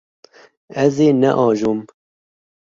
Ez 0.83 0.95
ê 1.07 1.09
neajom. 1.21 1.79